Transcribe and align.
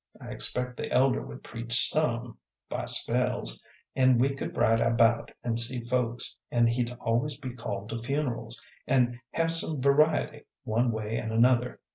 I 0.19 0.31
expect 0.31 0.77
the 0.77 0.91
Elder 0.91 1.21
would 1.21 1.43
preach 1.43 1.87
some, 1.87 2.39
by 2.69 2.85
spells, 2.87 3.61
an' 3.95 4.17
we 4.17 4.35
could 4.35 4.57
ride 4.57 4.79
about 4.79 5.29
an' 5.43 5.57
see 5.57 5.85
folks; 5.87 6.37
an' 6.49 6.65
he'd 6.65 6.97
always 6.99 7.37
be 7.37 7.53
called 7.53 7.89
to 7.89 8.01
funerals, 8.01 8.59
an' 8.87 9.21
have 9.33 9.51
some 9.53 9.79
variety 9.79 10.45
one 10.63 10.89
way 10.91 11.19
an' 11.19 11.31
another. 11.31 11.81